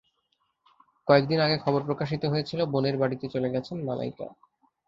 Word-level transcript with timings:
কয়েক 1.07 1.23
দিন 1.27 1.39
আগে 1.39 1.57
খবর 1.57 1.81
প্রকাশিত 1.85 2.23
হয়েছিল 2.25 2.59
বোনের 2.65 2.95
বাড়িতে 2.97 3.25
চলে 3.29 3.49
গেছেন 3.49 3.77
মালাইকা। 3.83 4.27